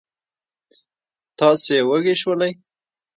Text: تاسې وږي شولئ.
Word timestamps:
تاسې 1.39 1.77
وږي 1.89 2.15
شولئ. 2.21 2.51